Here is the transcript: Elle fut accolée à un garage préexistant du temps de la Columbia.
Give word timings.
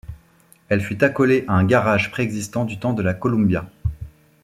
Elle 0.69 0.81
fut 0.81 1.03
accolée 1.03 1.45
à 1.47 1.53
un 1.53 1.63
garage 1.63 2.09
préexistant 2.09 2.65
du 2.65 2.79
temps 2.79 2.93
de 2.93 3.03
la 3.03 3.13
Columbia. 3.13 3.69